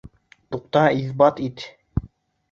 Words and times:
Туҡта, 0.53 0.81
иҫбат 1.01 1.41
ит! 1.49 1.65